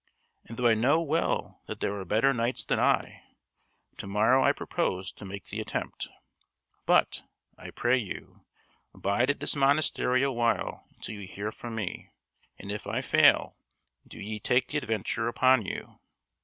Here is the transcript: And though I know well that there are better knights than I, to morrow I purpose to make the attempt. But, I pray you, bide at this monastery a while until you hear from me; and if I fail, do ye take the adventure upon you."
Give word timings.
And 0.49 0.57
though 0.57 0.65
I 0.65 0.73
know 0.73 0.99
well 0.99 1.61
that 1.67 1.79
there 1.79 1.93
are 1.93 2.05
better 2.05 2.33
knights 2.33 2.65
than 2.65 2.79
I, 2.79 3.21
to 3.99 4.07
morrow 4.07 4.43
I 4.43 4.51
purpose 4.51 5.11
to 5.11 5.25
make 5.25 5.49
the 5.49 5.59
attempt. 5.61 6.09
But, 6.87 7.21
I 7.55 7.69
pray 7.69 7.99
you, 7.99 8.43
bide 8.95 9.29
at 9.29 9.39
this 9.39 9.55
monastery 9.55 10.23
a 10.23 10.31
while 10.31 10.85
until 10.95 11.13
you 11.21 11.27
hear 11.27 11.51
from 11.51 11.75
me; 11.75 12.09
and 12.57 12.71
if 12.71 12.87
I 12.87 13.03
fail, 13.03 13.57
do 14.07 14.19
ye 14.19 14.39
take 14.39 14.65
the 14.69 14.79
adventure 14.79 15.27
upon 15.27 15.67
you." 15.67 15.99